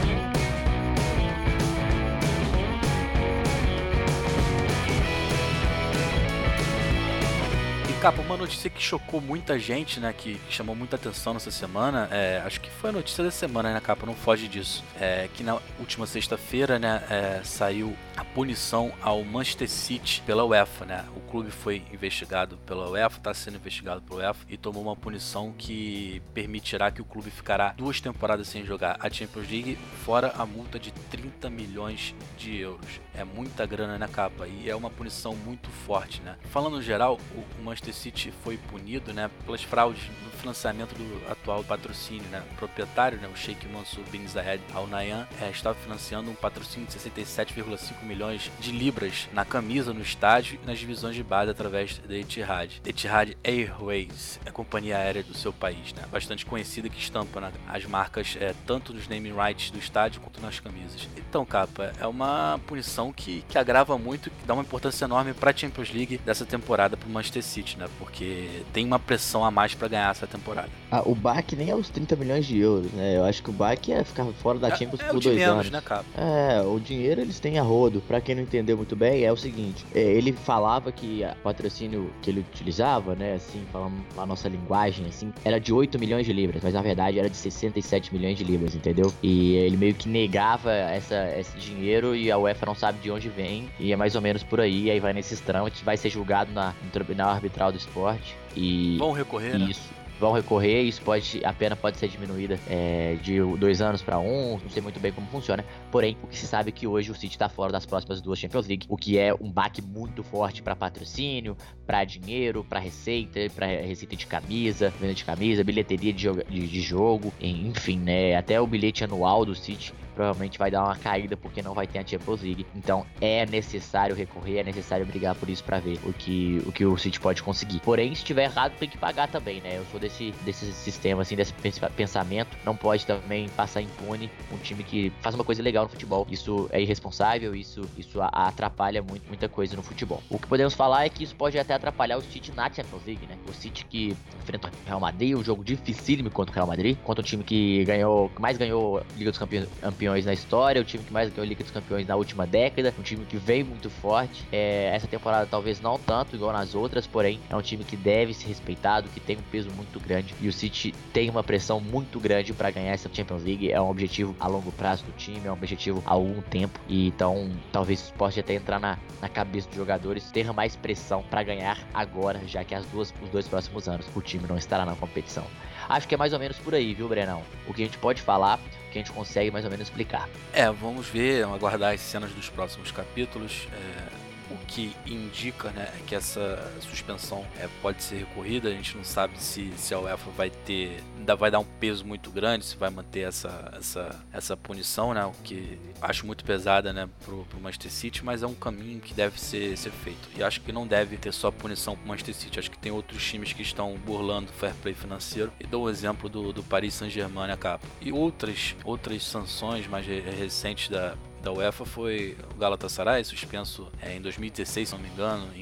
[8.08, 10.14] Capa, uma notícia que chocou muita gente, né?
[10.14, 12.08] Que, chamou muita atenção nessa semana.
[12.10, 14.06] É, acho que foi a notícia da semana, né, Capa?
[14.06, 14.82] Não foge disso.
[14.98, 17.04] É, que na última sexta-feira, né?
[17.10, 21.06] É, saiu a punição ao Manchester City pela UEFA, né?
[21.18, 25.54] O clube foi investigado pela UEFA, está sendo investigado pela UEFA e tomou uma punição
[25.58, 30.46] que permitirá que o clube ficará duas temporadas sem jogar a Champions League, fora a
[30.46, 33.02] multa de 30 milhões de euros.
[33.14, 36.38] É muita grana na capa e é uma punição muito forte, né?
[36.52, 41.64] Falando no geral, o Manchester City foi punido, né, pelas fraudes no financiamento do atual
[41.64, 42.44] patrocínio, né?
[42.52, 46.88] O proprietário, né, o Sheikh Mansour bin Zayed Al Nahyan, é, estava financiando um patrocínio
[46.88, 51.98] de 67,5 milhões de libras na camisa, no estádio e nas divisões de base através
[52.00, 52.82] da Etihad.
[52.86, 56.04] Etihad Airways é a companhia aérea do seu país, né?
[56.12, 60.42] Bastante conhecida que estampa né, as marcas é, tanto nos naming rights do estádio quanto
[60.42, 61.08] nas camisas.
[61.18, 65.52] Então, capa, é uma punição que, que agrava muito, que dá uma importância enorme para
[65.52, 67.87] a Champions League dessa temporada para o Manchester City, né?
[68.00, 70.70] Porque tem uma pressão a mais para ganhar essa temporada.
[70.92, 73.18] Ah, o BAC nem é os 30 milhões de euros, né?
[73.18, 75.54] Eu acho que o BAC é ficar fora da Champions é, é por dois menos,
[75.54, 75.72] anos.
[75.72, 76.06] Né, capa?
[76.18, 78.02] É, o dinheiro eles têm a rodo.
[78.02, 82.12] Pra quem não entendeu muito bem, é o seguinte: é, ele falava que o patrocínio
[82.22, 86.34] que ele utilizava, né, assim, falando a nossa linguagem, assim, era de 8 milhões de
[86.34, 89.14] libras, mas na verdade era de 67 milhões de libras, entendeu?
[89.22, 93.30] E ele meio que negava essa, esse dinheiro e a UEFA não sabe de onde
[93.30, 96.52] vem, e é mais ou menos por aí, aí vai nesses trâmites, vai ser julgado
[96.52, 98.36] na, no Tribunal Arbitral do Esporte.
[98.56, 99.68] E Vão recorrer, né?
[99.70, 104.18] isso vão recorrer, isso pode, a pena pode ser diminuída é, de dois anos para
[104.20, 105.64] um, não sei muito bem como funciona.
[105.92, 108.40] Porém, o que se sabe é que hoje o City está fora das próximas duas
[108.40, 113.40] Champions League, o que é um baque muito forte para patrocínio, para dinheiro, para receita,
[113.56, 118.36] para receita de camisa, venda de camisa, bilheteria de, jogo, de, de jogo, enfim, né?
[118.36, 122.00] Até o bilhete anual do City provavelmente vai dar uma caída porque não vai ter
[122.00, 122.66] a Champions League.
[122.76, 126.84] Então é necessário recorrer, é necessário brigar por isso para ver o que, o que
[126.84, 127.80] o City pode conseguir.
[127.82, 129.78] Porém, se estiver errado, tem que pagar também, né?
[129.78, 131.54] Eu sou desse, desse sistema, assim, desse
[131.96, 132.58] pensamento.
[132.66, 136.28] Não pode também passar impune um time que faz uma coisa legal no futebol.
[136.30, 140.22] Isso é irresponsável, isso, isso atrapalha muito, muita coisa no futebol.
[140.30, 143.26] O que podemos falar é que isso pode até atrapalhar o City na Champions League,
[143.26, 143.36] né?
[143.48, 147.22] O City que enfrenta o Real Madrid, um jogo dificílimo contra o Real Madrid, contra
[147.22, 151.14] um time que ganhou, que mais ganhou Liga dos Campeões na história, o time que
[151.14, 154.46] mais ganhou Liga dos Campeões na última década, um time que vem muito forte.
[154.52, 158.34] É, essa temporada talvez não tanto igual nas outras, porém é um time que deve
[158.34, 162.20] ser respeitado, que tem um peso muito grande e o City tem uma pressão muito
[162.20, 163.72] grande para ganhar essa Champions League.
[163.72, 167.08] É um objetivo a longo prazo do time, é um objetivo há algum tempo e
[167.08, 171.44] então talvez isso possa até entrar na, na cabeça dos jogadores ter mais pressão para
[171.44, 174.96] ganhar agora, já que as duas, os dois próximos anos o time não estará na
[174.96, 175.46] competição.
[175.90, 177.42] Acho que é mais ou menos por aí, viu, Brenão?
[177.68, 180.28] O que a gente pode falar, o que a gente consegue mais ou menos explicar.
[180.52, 183.68] É, vamos ver, aguardar as cenas dos próximos capítulos.
[183.72, 184.17] É
[184.50, 188.70] o que indica né, que essa suspensão é, pode ser recorrida.
[188.70, 192.06] A gente não sabe se, se a UEFA vai ter, ainda vai dar um peso
[192.06, 196.94] muito grande, se vai manter essa, essa, essa punição, né, o que acho muito pesada
[196.94, 200.30] né, pro, pro Manchester City, mas é um caminho que deve ser, ser feito.
[200.36, 203.24] E acho que não deve ter só punição pro Manchester City, acho que tem outros
[203.24, 205.52] times que estão burlando o fair play financeiro.
[205.60, 207.86] E dou o exemplo do, do Paris Saint-Germain, né, capa.
[208.02, 211.16] E outras, outras sanções mais recentes da,
[211.48, 215.62] da UEFA foi o Galatasaray, suspenso é, em 2016, se não me engano, em,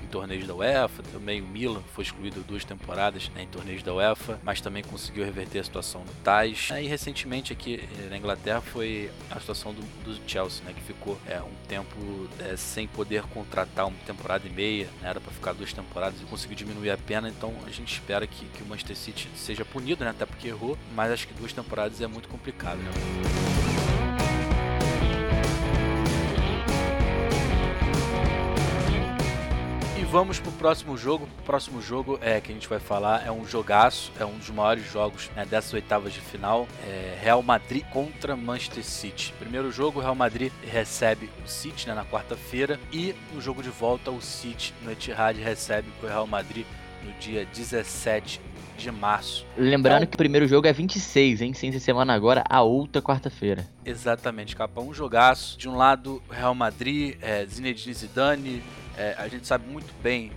[0.00, 1.02] em torneios da UEFA.
[1.02, 5.24] Também o Milan foi excluído duas temporadas né, em torneios da UEFA, mas também conseguiu
[5.24, 6.68] reverter a situação no Tais.
[6.70, 11.18] E recentemente aqui eh, na Inglaterra foi a situação do, do Chelsea, né, que ficou
[11.26, 11.96] é, um tempo
[12.38, 16.24] é, sem poder contratar uma temporada e meia, né, era para ficar duas temporadas e
[16.26, 17.28] conseguiu diminuir a pena.
[17.28, 20.78] Então a gente espera que, que o Manchester City seja punido, né, até porque errou,
[20.94, 22.78] mas acho que duas temporadas é muito complicado.
[22.78, 23.63] Né?
[30.14, 31.28] Vamos pro próximo jogo.
[31.40, 34.48] O próximo jogo é que a gente vai falar é um jogaço, é um dos
[34.48, 36.68] maiores jogos né, dessas oitavas de final.
[36.86, 39.34] É Real Madrid contra Manchester City.
[39.40, 43.70] Primeiro jogo, o Real Madrid recebe o City né, na quarta-feira e no jogo de
[43.70, 46.64] volta o City no Etihad recebe o Real Madrid
[47.02, 48.40] no dia 17
[48.78, 49.44] de março.
[49.56, 51.52] Lembrando então, que o primeiro jogo é 26, hein?
[51.54, 53.66] Sem semana agora, a outra quarta-feira.
[53.84, 54.80] Exatamente, capa.
[54.80, 55.58] Um jogaço.
[55.58, 58.62] De um lado, Real Madrid, é, Zinedine Zidane,
[58.96, 60.32] é, a gente sabe muito bem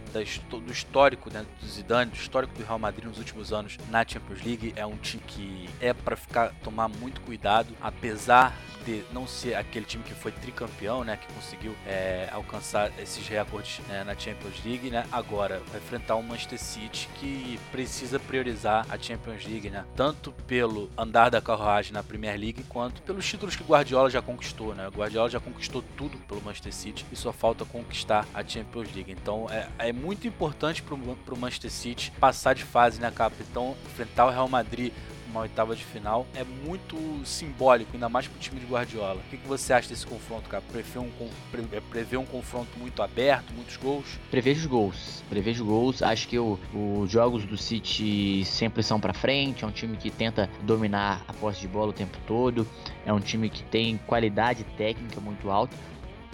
[0.49, 4.43] do histórico né, do Zidane, do histórico do Real Madrid nos últimos anos na Champions
[4.43, 4.73] League.
[4.75, 9.85] É um time que é para ficar tomar muito cuidado, apesar de não ser aquele
[9.85, 14.89] time que foi tricampeão, né, que conseguiu é, alcançar esses recordes né, na Champions League,
[14.89, 20.31] né, agora vai enfrentar o Manchester City que precisa priorizar a Champions League, né, tanto
[20.47, 24.87] pelo andar da carruagem na Premier League quanto pelos títulos que Guardiola já conquistou, né?
[24.87, 29.11] Guardiola já conquistou tudo pelo Manchester City e só falta conquistar a Champions League.
[29.11, 33.35] Então é, é muito importante pro, pro Manchester City passar de fase, né, Capa?
[33.41, 34.91] Então enfrentar o Real Madrid
[35.29, 39.19] uma oitava de final é muito simbólico, ainda mais pro time de Guardiola.
[39.19, 40.63] O que, que você acha desse confronto, cara?
[40.71, 41.09] Prevê um,
[41.51, 44.05] pre, é, um confronto muito aberto, muitos gols?
[44.31, 45.23] Prevejo gols.
[45.29, 46.01] Prevejo gols.
[46.01, 49.63] Acho que os jogos do City sempre são para frente.
[49.63, 52.67] É um time que tenta dominar a posse de bola o tempo todo.
[53.05, 55.75] É um time que tem qualidade técnica muito alta.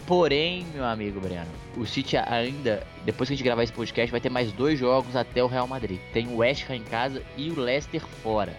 [0.06, 4.20] Porém, meu amigo Breno, o City ainda, depois que a gente gravar esse podcast, vai
[4.20, 6.00] ter mais dois jogos até o Real Madrid.
[6.12, 8.54] Tem o West Ham em casa e o Leicester fora.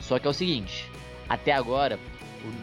[0.00, 0.90] Só que é o seguinte,
[1.28, 1.98] até agora,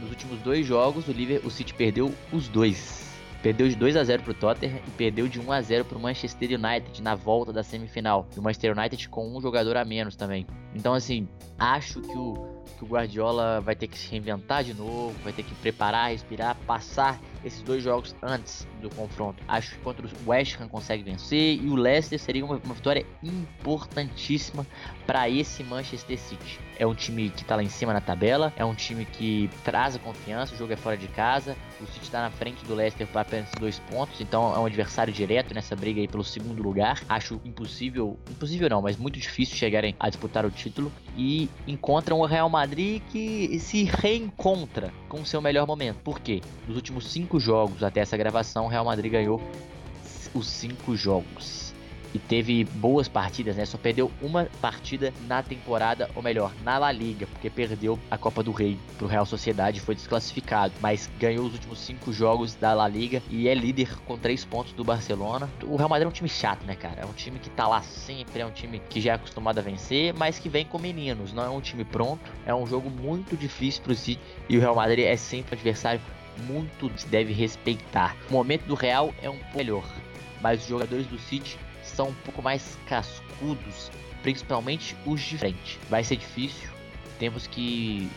[0.01, 3.03] nos últimos dois jogos, o Liverpool, o City perdeu os dois.
[3.43, 6.51] Perdeu de 2 a 0 pro Tottenham e perdeu de 1 a 0 pro Manchester
[6.51, 8.25] United na volta da semifinal.
[8.33, 10.47] E o Manchester United com um jogador a menos também.
[10.75, 15.15] Então assim, acho que o que o Guardiola vai ter que se reinventar de novo,
[15.23, 19.43] vai ter que preparar, respirar, passar esses dois jogos antes do confronto.
[19.47, 23.05] Acho que contra o West Ham consegue vencer e o Leicester seria uma, uma vitória
[23.21, 24.65] importantíssima
[25.05, 26.59] para esse Manchester City.
[26.77, 29.95] É um time que está lá em cima na tabela, é um time que traz
[29.95, 33.05] a confiança, o jogo é fora de casa, o City está na frente do Leicester
[33.07, 37.01] para apenas dois pontos, então é um adversário direto nessa briga aí pelo segundo lugar.
[37.07, 42.25] Acho impossível, impossível não, mas muito difícil chegarem a disputar o título e encontram o
[42.25, 45.97] Real Madrid que se reencontra com seu melhor momento.
[45.97, 46.41] Por quê?
[46.67, 49.41] Nos últimos cinco jogos até essa gravação, o Real Madrid ganhou
[50.33, 51.62] os cinco jogos
[52.13, 53.65] e teve boas partidas, né?
[53.65, 58.43] Só perdeu uma partida na temporada, ou melhor, na La Liga, porque perdeu a Copa
[58.43, 62.87] do Rei pro Real Sociedade, foi desclassificado, mas ganhou os últimos cinco jogos da La
[62.87, 65.49] Liga e é líder com três pontos do Barcelona.
[65.63, 67.01] O Real Madrid é um time chato, né, cara?
[67.01, 69.61] É um time que tá lá sempre, é um time que já é acostumado a
[69.61, 72.21] vencer, mas que vem com meninos, não é um time pronto.
[72.45, 76.01] É um jogo muito difícil pro City e o Real Madrid é sempre um adversário
[76.47, 78.15] muito deve respeitar.
[78.29, 79.83] O momento do Real é um pouco melhor,
[80.41, 81.57] mas os jogadores do City
[81.95, 85.79] são um pouco mais cascudos, principalmente os de frente.
[85.89, 86.69] Vai ser difícil,
[87.19, 88.09] temos que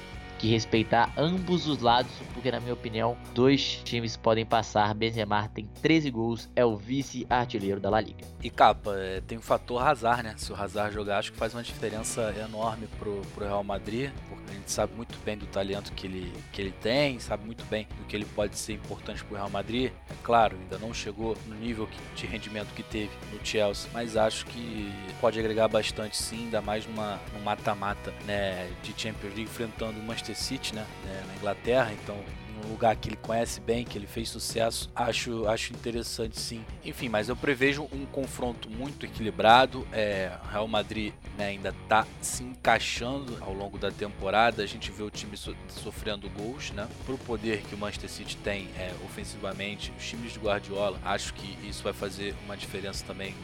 [0.46, 4.94] que respeitar ambos os lados, porque na minha opinião, dois times podem passar.
[4.94, 8.24] Benzema tem 13 gols, é o vice-artilheiro da La Liga.
[8.40, 10.35] E capa, é, tem o fator Hazard, né?
[10.37, 14.52] Se o Hazard jogar, acho que faz uma diferença enorme pro, pro Real Madrid, porque
[14.52, 17.88] a gente sabe muito bem do talento que ele, que ele tem, sabe muito bem
[17.98, 19.90] do que ele pode ser importante pro Real Madrid.
[20.09, 24.46] É claro, ainda não chegou no nível de rendimento que teve no Chelsea, mas acho
[24.46, 29.98] que pode agregar bastante sim, ainda mais numa, num mata-mata né, de Champions League enfrentando
[29.98, 32.16] o Manchester City, né, né, na Inglaterra, então
[32.64, 36.64] um lugar que ele conhece bem, que ele fez sucesso, acho, acho interessante sim.
[36.85, 39.87] Enfim, mas eu prevejo um confronto muito equilibrado.
[39.92, 44.62] É, Real Madrid né, ainda está se encaixando ao longo da temporada.
[44.62, 46.88] A gente vê o time so, sofrendo gols, né?
[47.05, 51.57] Pro poder que o Manchester City tem é, ofensivamente, os times de Guardiola, acho que
[51.66, 53.35] isso vai fazer uma diferença também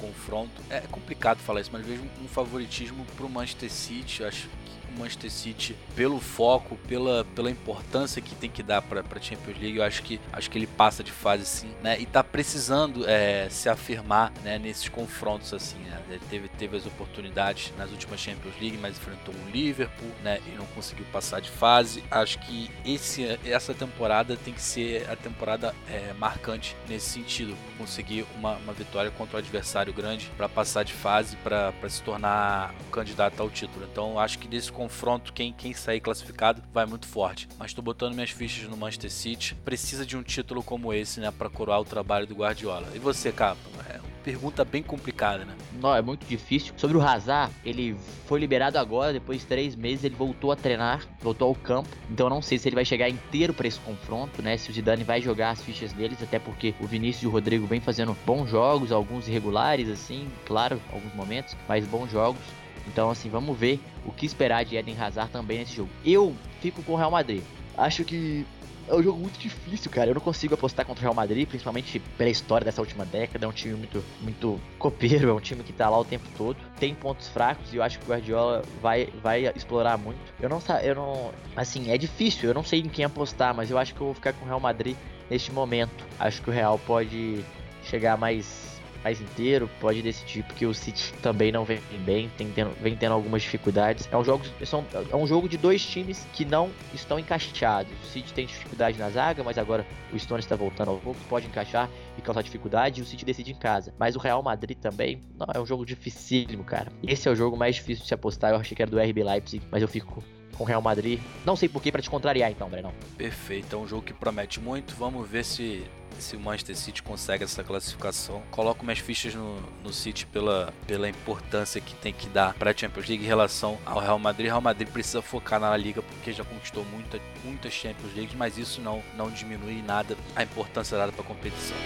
[0.00, 0.62] confronto.
[0.68, 4.24] É complicado falar isso, mas vejo um favoritismo pro Manchester City.
[4.24, 4.48] Acho
[4.96, 9.76] Manchester City pelo foco, pela, pela importância que tem que dar para a Champions League.
[9.76, 11.98] Eu acho que acho que ele passa de fase sim, né?
[12.00, 16.00] E tá precisando é, se afirmar, né, nesses confrontos assim, né?
[16.08, 20.50] Ele teve teve as oportunidades nas últimas Champions League, mas enfrentou o Liverpool, né, e
[20.56, 22.02] não conseguiu passar de fase.
[22.10, 28.26] Acho que esse essa temporada tem que ser a temporada é, marcante nesse sentido, conseguir
[28.36, 32.74] uma, uma vitória contra o um adversário grande para passar de fase, para se tornar
[32.86, 33.86] um candidato ao título.
[33.90, 37.48] Então, acho que desse confronto confronto, quem, quem sair classificado vai muito forte.
[37.58, 39.54] Mas estou botando minhas fichas no Manchester City.
[39.64, 42.86] Precisa de um título como esse, né, para coroar o trabalho do Guardiola.
[42.94, 43.58] E você, Capa?
[43.88, 45.54] É uma pergunta bem complicada, né?
[45.80, 46.72] Não, é muito difícil.
[46.76, 47.96] Sobre o Hazard, ele
[48.26, 51.88] foi liberado agora, depois de três meses ele voltou a treinar, voltou ao campo.
[52.08, 54.56] Então eu não sei se ele vai chegar inteiro para esse confronto, né?
[54.56, 57.66] Se o Zidane vai jogar as fichas deles, até porque o Vinícius e o Rodrigo
[57.66, 62.40] vêm fazendo bons jogos, alguns irregulares, assim, claro, alguns momentos, mas bons jogos.
[62.86, 65.90] Então, assim, vamos ver o que esperar de Eden Hazard também nesse jogo.
[66.04, 67.42] Eu fico com o Real Madrid.
[67.76, 68.46] Acho que
[68.88, 70.10] é um jogo muito difícil, cara.
[70.10, 73.44] Eu não consigo apostar contra o Real Madrid, principalmente pela história dessa última década.
[73.44, 76.56] É um time muito, muito copeiro, é um time que tá lá o tempo todo.
[76.78, 80.20] Tem pontos fracos e eu acho que o Guardiola vai, vai explorar muito.
[80.40, 82.48] Eu não eu não, assim, é difícil.
[82.48, 84.48] Eu não sei em quem apostar, mas eu acho que eu vou ficar com o
[84.48, 84.96] Real Madrid
[85.28, 86.04] neste momento.
[86.18, 87.44] Acho que o Real pode
[87.82, 88.75] chegar mais
[89.06, 93.12] mais inteiro, pode decidir, porque o City também não vem bem, tem, tendo, vem tendo
[93.12, 94.08] algumas dificuldades.
[94.10, 97.92] É um, jogo, são, é um jogo de dois times que não estão encaixados.
[98.02, 101.46] O City tem dificuldade na zaga, mas agora o Stone está voltando ao jogo, pode
[101.46, 101.88] encaixar
[102.18, 103.94] e causar dificuldade, e o City decide em casa.
[103.96, 106.90] Mas o Real Madrid também, não, é um jogo dificílimo, cara.
[107.06, 109.22] Esse é o jogo mais difícil de se apostar, eu achei que era do RB
[109.22, 110.20] Leipzig, mas eu fico
[110.56, 111.20] com o Real Madrid.
[111.44, 112.92] Não sei porquê, para te contrariar então, Brenão.
[113.16, 114.94] Perfeito, é um jogo que promete muito.
[114.96, 115.84] Vamos ver se
[116.18, 118.42] se o Manchester City consegue essa classificação.
[118.50, 122.76] Coloco minhas fichas no, no City pela, pela importância que tem que dar para a
[122.76, 124.46] Champions League em relação ao Real Madrid.
[124.46, 128.80] Real Madrid precisa focar na Liga porque já conquistou muita, muitas Champions League, mas isso
[128.80, 131.76] não, não diminui nada a importância dada para a competição.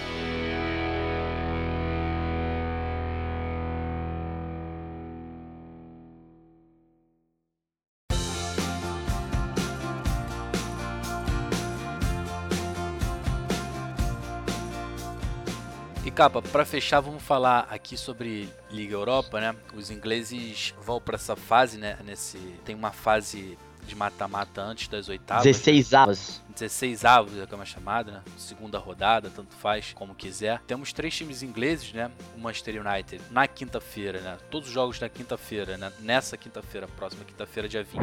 [16.21, 19.55] Capa, para fechar, vamos falar aqui sobre Liga Europa, né?
[19.73, 21.97] Os ingleses vão para essa fase, né?
[22.05, 23.57] Nesse tem uma fase
[23.87, 25.43] de mata-mata antes das oitavas.
[25.43, 26.41] 16 avos.
[26.61, 28.21] 16 avos é como é chamada, né?
[28.37, 30.61] Segunda rodada, tanto faz como quiser.
[30.67, 32.11] Temos três times ingleses, né?
[32.35, 34.37] O Manchester United na quinta-feira, né?
[34.51, 35.91] Todos os jogos da quinta-feira, né?
[35.99, 37.99] Nessa quinta-feira, próxima quinta-feira, dia 20.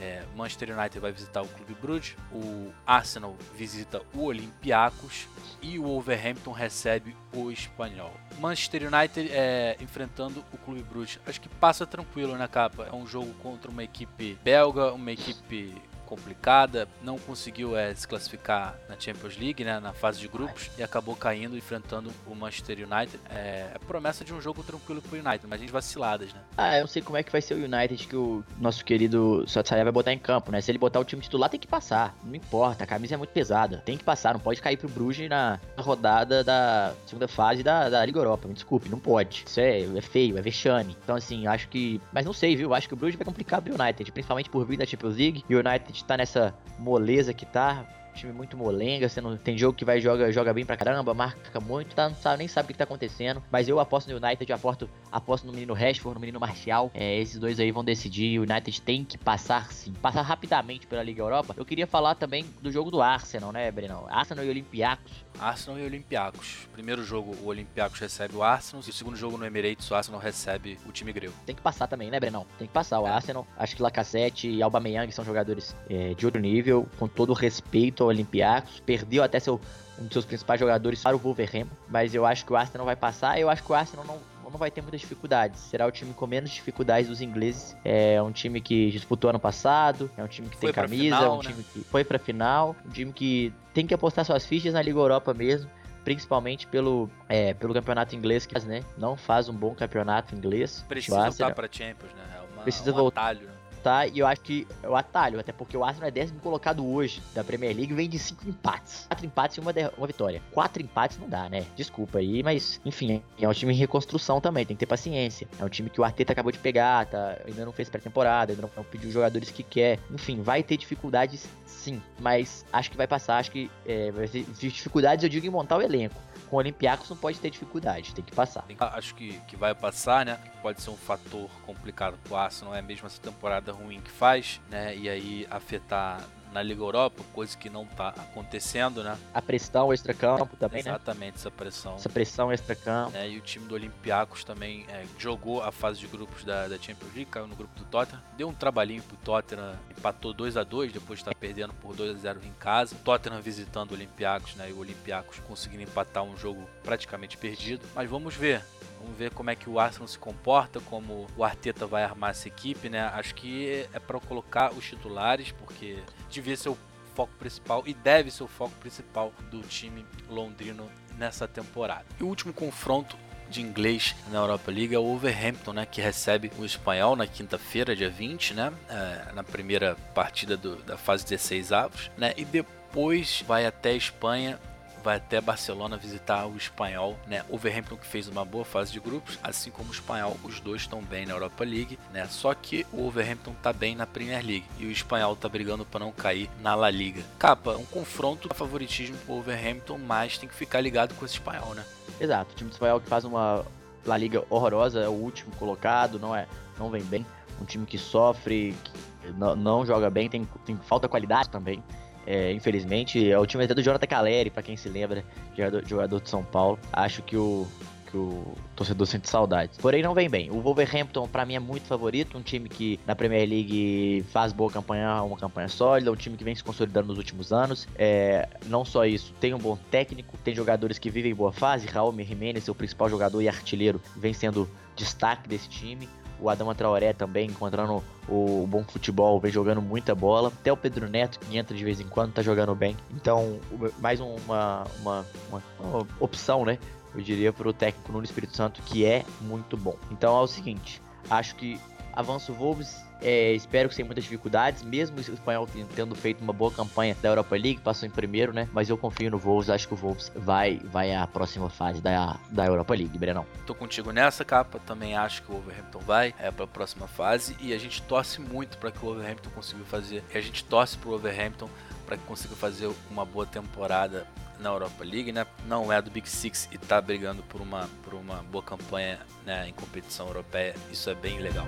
[0.00, 5.26] É, Manchester United vai visitar o Clube Brugge, o Arsenal visita o Olympiacos
[5.60, 8.12] e o Wolverhampton recebe o Espanhol.
[8.38, 11.18] Manchester United é, enfrentando o Clube Brugge.
[11.26, 12.84] Acho que passa tranquilo, né, capa?
[12.84, 15.74] É um jogo contra uma equipe belga, uma equipe
[16.08, 20.82] complicada, não conseguiu é, se classificar na Champions League, né, na fase de grupos, e
[20.82, 23.20] acabou caindo enfrentando o Manchester United.
[23.28, 26.40] É a promessa de um jogo tranquilo pro United, mas a gente vaciladas, né?
[26.56, 29.44] Ah, eu não sei como é que vai ser o United que o nosso querido
[29.46, 30.60] Sotsaya vai botar em campo, né?
[30.62, 32.16] Se ele botar o time titular, tem que passar.
[32.24, 33.82] Não importa, a camisa é muito pesada.
[33.84, 38.04] Tem que passar, não pode cair pro Bruges na rodada da segunda fase da, da
[38.04, 38.48] Liga Europa.
[38.48, 39.44] Me desculpe, não pode.
[39.46, 40.96] Isso é, é feio, é vexame.
[41.04, 42.00] Então, assim, acho que.
[42.12, 42.72] Mas não sei, viu?
[42.72, 45.44] Acho que o Bruges vai complicar pro United, principalmente por vir da Champions League.
[45.48, 47.84] E o United tá nessa moleza que tá.
[48.14, 51.60] Time muito molenga, você não tem jogo que vai joga, joga bem pra caramba, marca
[51.60, 53.40] muito, tá, não sabe, nem sabe o que tá acontecendo.
[53.48, 56.90] Mas eu aposto no United, aposto, aposto no menino Rashford, no menino Martial.
[56.94, 58.40] É, esses dois aí vão decidir.
[58.40, 61.54] O United tem que passar sim, passar rapidamente pela Liga Europa.
[61.56, 64.06] Eu queria falar também do jogo do Arsenal, né, Brenão?
[64.10, 65.12] Arsenal e Olympiacos.
[65.40, 66.68] Arsenal e Olympiacos.
[66.72, 68.82] Primeiro jogo, o Olympiacos recebe o Arsenal.
[68.86, 71.32] E o segundo jogo no Emirates, o Arsenal recebe o time grego.
[71.46, 72.46] Tem que passar também, né, Brenão?
[72.58, 73.00] Tem que passar.
[73.00, 73.10] O É.
[73.10, 77.34] Arsenal, acho que Lacazette e Aubameyang são jogadores é, de outro nível, com todo o
[77.34, 78.80] respeito ao Olympiacos.
[78.80, 79.60] Perdeu até seu,
[79.98, 82.96] um dos seus principais jogadores para o Wolverhampton, mas eu acho que o Arsenal vai
[82.96, 83.38] passar.
[83.38, 84.18] Eu acho que o Arsenal não,
[84.50, 85.60] não vai ter muitas dificuldades.
[85.60, 87.76] Será o time com menos dificuldades dos ingleses.
[87.84, 91.24] É um time que disputou ano passado, é um time que Foi tem camisa, final,
[91.24, 91.42] é um né?
[91.42, 94.98] time que foi pra final, um time que tem que apostar suas fichas na Liga
[94.98, 95.70] Europa mesmo.
[96.04, 100.82] Principalmente pelo, é, pelo campeonato inglês, que né, não faz um bom campeonato inglês.
[100.88, 102.24] Precisa voltar pra Champions, né?
[102.34, 103.20] É uma, Precisa um voltar.
[103.20, 103.52] atalho, né?
[103.88, 104.06] Tá?
[104.06, 107.22] E eu acho que é o atalho, até porque o Arsenal é décimo colocado hoje
[107.34, 109.06] da Premier League vem de cinco empates.
[109.08, 110.42] Quatro empates e uma, uma vitória.
[110.52, 111.64] Quatro empates não dá, né?
[111.74, 115.48] Desculpa aí, mas enfim, é um time em reconstrução também, tem que ter paciência.
[115.58, 117.38] É um time que o Arteta acabou de pegar, tá?
[117.46, 119.98] ainda não fez pré-temporada, ainda não, não pediu os jogadores que quer.
[120.10, 124.44] Enfim, vai ter dificuldades sim, mas acho que vai passar, acho que é, vai ter
[124.44, 126.20] dificuldades, eu digo, em montar o elenco.
[126.48, 128.64] Com o Olympiacos não pode ter dificuldade, tem que passar.
[128.78, 130.38] Acho que, que vai passar, né?
[130.62, 134.96] Pode ser um fator complicado pro Arsenal, é mesmo essa temporada ruim que faz, né?
[134.96, 139.16] E aí afetar na Liga Europa, coisa que não tá acontecendo, né?
[139.34, 140.90] A pressão, extra-campo também, né?
[140.90, 141.94] Exatamente essa pressão.
[141.96, 143.12] Essa pressão extra-campo.
[143.12, 143.28] né?
[143.28, 147.12] E o time do Olympiacos também é, jogou a fase de grupos da, da Champions
[147.14, 148.22] League, caiu no grupo do Tottenham.
[148.36, 152.16] Deu um trabalhinho pro Tottenham, empatou 2 a 2 depois de estar perdendo por 2
[152.16, 152.96] a 0 em casa.
[153.04, 154.70] Tottenham visitando o Olympiacos, né?
[154.70, 157.84] E o Olympiacos conseguindo empatar um jogo praticamente perdido.
[157.94, 158.62] Mas vamos ver.
[159.00, 162.48] Vamos ver como é que o Arsenal se comporta, como o Arteta vai armar essa
[162.48, 163.02] equipe, né?
[163.14, 165.98] Acho que é para colocar os titulares, porque
[166.30, 166.78] devia ser o
[167.14, 172.04] foco principal e deve ser o foco principal do time londrino nessa temporada.
[172.20, 173.16] E o último confronto
[173.50, 177.96] de inglês na Europa League é o Wolverhampton, né, que recebe o Espanhol na quinta-feira,
[177.96, 183.42] dia 20, né, é, na primeira partida do- da fase 16 avos, né, e depois
[183.48, 184.60] vai até a Espanha
[185.02, 187.42] vai até Barcelona visitar o Espanhol, né?
[187.48, 190.82] O Wolverhampton que fez uma boa fase de grupos, assim como o Espanhol, os dois
[190.82, 192.26] estão bem na Europa League, né?
[192.26, 196.00] Só que o Wolverhampton tá bem na Premier League e o Espanhol tá brigando para
[196.00, 197.22] não cair na La Liga.
[197.38, 201.74] Capa, um confronto de favoritismo pro Wolverhampton, mas tem que ficar ligado com esse Espanhol,
[201.74, 201.84] né?
[202.20, 203.64] Exato, o time do espanhol que faz uma
[204.04, 206.46] La Liga horrorosa, é o último colocado, não é,
[206.78, 207.26] não vem bem.
[207.60, 211.82] Um time que sofre, que não, não joga bem, tem, tem falta qualidade também.
[212.30, 215.24] É, infelizmente, é o time até do Jonathan Caleri, pra quem se lembra,
[215.56, 216.78] jogador, jogador de São Paulo.
[216.92, 217.66] Acho que o
[218.10, 219.76] que o torcedor sente saudades.
[219.78, 220.50] Porém, não vem bem.
[220.50, 222.38] O Wolverhampton, pra mim, é muito favorito.
[222.38, 226.10] Um time que na Premier League faz boa campanha, uma campanha sólida.
[226.10, 227.86] Um time que vem se consolidando nos últimos anos.
[227.96, 231.86] É, não só isso, tem um bom técnico, tem jogadores que vivem boa fase.
[231.86, 236.08] Raul Jiménez, seu principal jogador e artilheiro, vem sendo destaque desse time.
[236.40, 240.48] O Adama Traoré também encontrando o bom futebol, vem jogando muita bola.
[240.48, 242.96] Até o Pedro Neto, que entra de vez em quando, tá jogando bem.
[243.10, 243.58] Então,
[243.98, 246.78] mais uma, uma, uma, uma opção, né?
[247.14, 249.96] Eu diria para o técnico no Espírito Santo, que é muito bom.
[250.10, 251.80] Então é o seguinte, acho que
[252.12, 256.52] avança o Wolves é, espero que sem muitas dificuldades, mesmo o espanhol tendo feito uma
[256.52, 258.68] boa campanha da Europa League, passou em primeiro, né?
[258.72, 262.38] Mas eu confio no Wolves, acho que o Wolves vai, vai à próxima fase da,
[262.50, 263.46] da Europa League, Brenão.
[263.66, 267.56] Tô contigo nessa capa, também acho que o Wolverhampton vai é, para a próxima fase
[267.60, 270.96] e a gente torce muito para que o Wolverhampton consiga fazer, e a gente torce
[270.96, 271.68] pro Wolverhampton
[272.06, 274.26] para que consiga fazer uma boa temporada
[274.58, 275.46] na Europa League, né?
[275.66, 279.68] Não é do Big Six e tá brigando por uma, por uma boa campanha né,
[279.68, 280.74] em competição europeia.
[280.90, 281.66] Isso é bem legal.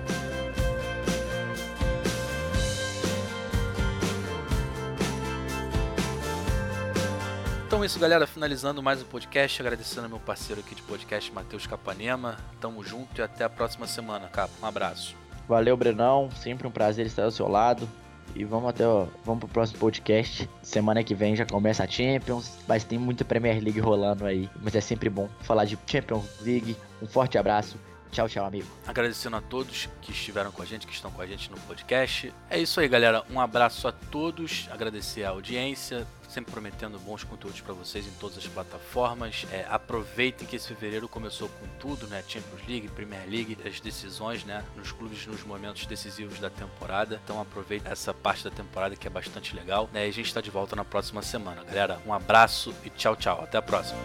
[7.81, 8.27] Então é isso, galera.
[8.27, 9.59] Finalizando mais um podcast.
[9.59, 12.37] Agradecendo ao meu parceiro aqui de podcast, Matheus Capanema.
[12.59, 14.53] Tamo junto e até a próxima semana, Capa.
[14.61, 15.15] Um abraço.
[15.47, 16.29] Valeu, Brenão.
[16.29, 17.89] Sempre um prazer estar ao seu lado.
[18.35, 20.47] E vamos até, ó, vamos pro próximo podcast.
[20.61, 24.47] Semana que vem já começa a Champions, mas tem muita Premier League rolando aí.
[24.61, 26.77] Mas é sempre bom falar de Champions League.
[27.01, 27.79] Um forte abraço.
[28.11, 28.67] Tchau, tchau, amigo.
[28.85, 32.31] Agradecendo a todos que estiveram com a gente, que estão com a gente no podcast.
[32.47, 33.23] É isso aí, galera.
[33.31, 34.69] Um abraço a todos.
[34.71, 39.45] Agradecer a audiência sempre prometendo bons conteúdos para vocês em todas as plataformas.
[39.51, 42.23] É, aproveitem que esse fevereiro começou com tudo, né?
[42.27, 44.63] Champions League, Premier League, as decisões, né?
[44.75, 47.19] Nos clubes nos momentos decisivos da temporada.
[47.23, 49.89] Então aproveitem essa parte da temporada que é bastante legal.
[49.91, 50.05] Né?
[50.05, 52.01] E a gente está de volta na próxima semana, galera.
[52.05, 53.41] Um abraço e tchau, tchau.
[53.43, 53.99] Até a próxima.